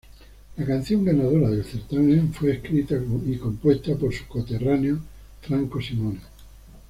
La 0.57 0.65
canción 0.65 1.05
ganadora 1.05 1.47
del 1.51 1.63
certamen 1.63 2.33
fue 2.33 2.53
escrita 2.53 2.95
compuesta 3.39 3.95
por 3.95 4.11
su 4.11 4.25
coterráneo, 4.27 4.97
Franco 5.43 5.79
Simone. 5.79 6.19